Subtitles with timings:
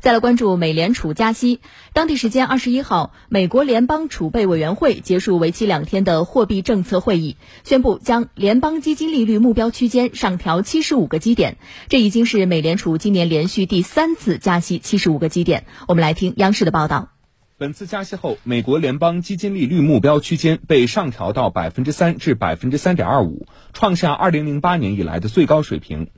[0.00, 1.60] 再来关注美联储加息。
[1.92, 11.58] 当地时间二十一号，美国联邦储备委员会结束为期两天的货币政策会议，宣布将联邦基金利率目标区间上调七十五个基点。
[11.88, 15.66] 这已经是美联储今年连续第三次加息七十五个基点。
[15.86, 17.10] 我们来听央视的报道。
[17.58, 26.08] 本次加息后，美国联邦基金利率目标区间被上调到百分之三至百分之三点二五，创下二零零八年以来的最高水平。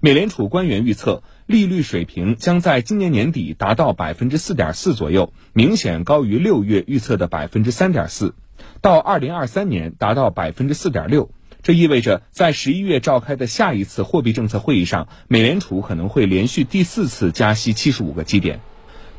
[0.00, 8.34] 美联储官员预测，利率水平将在今年年底达到百分之四点四左右，明显高于六月预测的百分之三点四，
[8.80, 11.30] 到二零二三年达到百分之四点六。
[11.62, 18.60] 这意味着，在十一月召开的下一次货币政策会议上，美联储可能会连续第四次加息七十五个基点。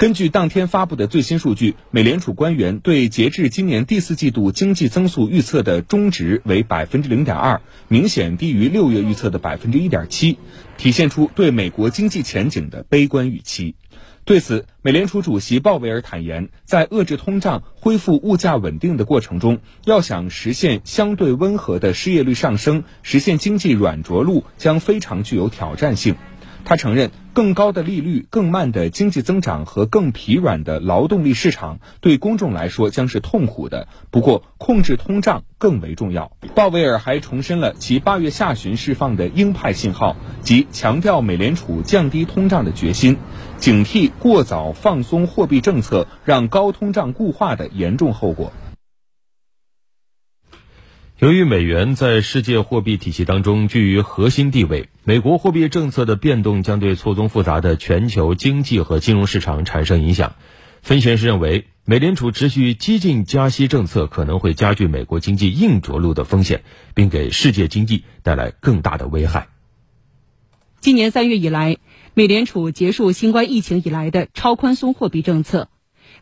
[0.00, 10.38] 根据当天发布的最新数据，美联储官员对截至今年第四季度经济增速预测的中值为百分之零点二，明显低于六月预测的百分之一点七，
[10.78, 13.74] 体现出对美国经济前景的悲观预期。
[14.24, 26.14] 对此，美联储主席鲍威尔坦言，在遏制通胀、恢复物价稳定的过程中，要想实现相对温和的失业率上升，实现经济软着陆将非常具有挑战性。
[26.64, 33.88] 他承认，更高的利率、更慢的经济增长和更疲软的劳动力市场对公众来说将是痛苦的。
[34.10, 36.32] 不过，控制通胀更为重要。
[36.54, 43.16] 鲍威尔还重申了其八月下旬释放的鹰派信号，即强调美联储降低通胀的决心，
[43.56, 48.52] 警惕过早放松货币政策让高通胀固化的严重后果。
[51.20, 60.34] 由于美元在世界货币体系当中居于核心地位，美国货币政策的变动将对错综复杂的全球经济和金融市场产生影响。
[60.80, 66.62] 分析师认为，美联储持续激进加息政策可能会加剧美国经济硬着陆的风险，
[66.94, 69.48] 并给世界经济带来更大的危害。
[70.80, 71.76] 今年三月以来，
[72.14, 75.68] 美联储结束新冠疫情以来的超宽松货币政策，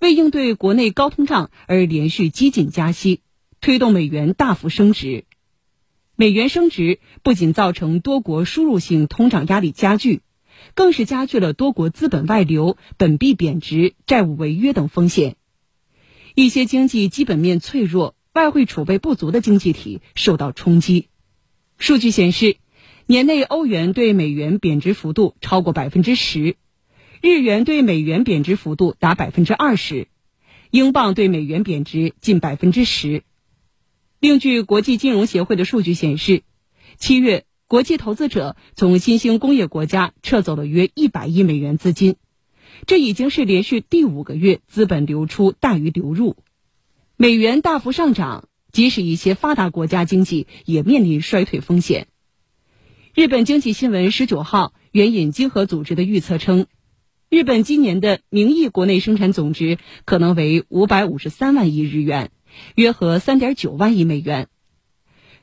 [0.00, 3.20] 为应对国内高通胀而连续激进加息。
[3.60, 5.24] 推动美元大幅升值，
[6.14, 10.20] 美元升值不仅造成多国输入性通胀压力加剧，
[10.74, 15.36] 更是加剧了多国资本外流、本币贬值、债务违约等风险。
[16.34, 21.08] 一些经济基本面脆弱、外汇储备不足的经济体受到冲击。
[21.78, 22.56] 数据显示，
[23.06, 26.56] 年内欧元对美元贬值幅度超过百分之十，
[27.20, 30.08] 日元对美元贬值幅度达百分之二十，
[30.70, 33.22] 英镑对美元贬值近百分之十。
[34.18, 36.42] 另据国际金融协会的数据显示，
[36.96, 42.16] 七月国际投资者从新兴工业国家撤走了约一百亿美元资金，
[42.86, 46.36] 这已经是连续第五个月资本流出大于流入。
[47.16, 52.08] 美元大幅上涨，即使一些发达国家经济也面临衰退风险。
[53.14, 56.66] 日本经济新闻十九号援引经合组织的预测称，
[57.28, 62.30] 日本今年的名义国内生产总值可能为五百五十三万亿日元。
[62.74, 64.48] 约合三点九万亿美元，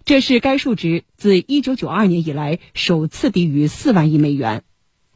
[0.06, 4.64] 这是该数值自一九九二年以来首次低于四万亿美元。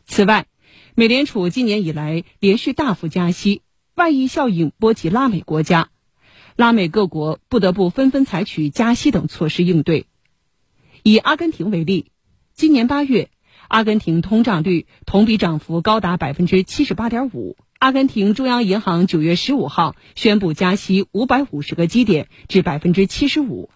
[0.06, 0.48] 此外，
[0.96, 3.62] 美联储今年以来连续大幅加息，
[3.96, 5.90] 外溢效应波及拉美国家，
[6.56, 10.06] 拉美各国不得不纷纷采取加息等措施应对。
[11.04, 12.12] 以阿根廷为例，
[12.54, 13.30] 今年八月，
[13.68, 17.58] 阿根廷通胀率同比涨幅高达百分之七十八点五。
[17.80, 23.70] 阿根廷中央银行九月十五号宣布加息五百五十个基点至百分之七十五，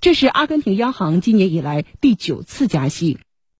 [0.00, 3.18] 这是阿根廷央行今年以来第九次加息。